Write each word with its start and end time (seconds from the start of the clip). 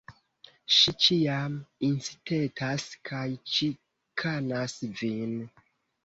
Ŝi 0.75 0.91
ĉiam 1.07 1.57
incitetas 1.87 2.85
kaj 3.09 3.25
ĉikanas 3.57 4.75
vin! 5.03 5.37